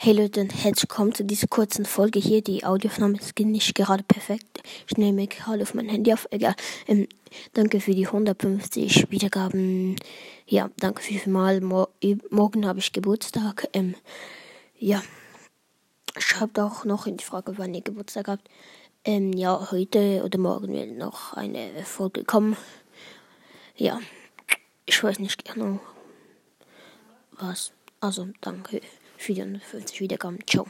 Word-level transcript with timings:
Hey 0.00 0.12
Leute 0.12 0.42
herzlich 0.42 0.88
willkommen 0.88 1.12
zu 1.12 1.24
dieser 1.24 1.48
kurzen 1.48 1.84
Folge 1.84 2.20
hier. 2.20 2.40
Die 2.40 2.64
Audioaufnahme 2.64 3.18
ist 3.18 3.36
nicht 3.36 3.74
gerade 3.74 4.04
perfekt. 4.04 4.62
Ich 4.86 4.96
nehme 4.96 5.26
gerade 5.26 5.64
auf 5.64 5.74
mein 5.74 5.88
Handy 5.88 6.12
auf. 6.12 6.28
Egal. 6.30 6.54
Ähm, 6.86 7.08
danke 7.54 7.80
für 7.80 7.90
die 7.90 8.06
150 8.06 9.10
Wiedergaben. 9.10 9.96
Ja, 10.46 10.70
danke 10.78 11.02
vielmals. 11.02 11.62
Mor 11.62 11.88
morgen 12.30 12.64
habe 12.64 12.78
ich 12.78 12.92
Geburtstag. 12.92 13.68
Ähm, 13.72 13.96
ja. 14.78 15.02
Schreibt 16.16 16.60
auch 16.60 16.84
noch 16.84 17.08
in 17.08 17.16
die 17.16 17.24
Frage, 17.24 17.58
wann 17.58 17.74
ihr 17.74 17.82
Geburtstag 17.82 18.28
habt. 18.28 18.48
Ähm, 19.04 19.32
ja, 19.32 19.72
heute 19.72 20.22
oder 20.24 20.38
morgen 20.38 20.74
wird 20.74 20.96
noch 20.96 21.32
eine 21.32 21.70
Folge 21.84 22.22
kommen. 22.22 22.56
Ja. 23.74 23.98
Ich 24.86 25.02
weiß 25.02 25.18
nicht 25.18 25.44
genau 25.44 25.80
was. 27.32 27.72
Also, 28.00 28.28
danke. 28.40 28.80
450 29.18 30.00
Wiedergaben. 30.00 30.38
Ciao. 30.46 30.66